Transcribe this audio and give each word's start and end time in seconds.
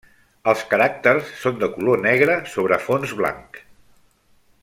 Els 0.51 0.61
caràcters 0.71 1.27
són 1.41 1.59
de 1.63 1.69
color 1.75 2.01
negre 2.07 2.39
sobre 2.55 2.81
fons 2.87 3.13
blanc. 3.23 3.61